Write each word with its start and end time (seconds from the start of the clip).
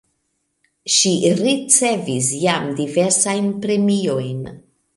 Ŝi 0.93 1.11
ricevis 1.41 2.31
jam 2.45 2.67
diversajn 2.81 3.53
premiojn. 3.67 4.45